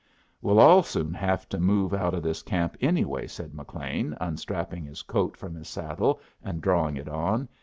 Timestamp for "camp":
2.41-2.75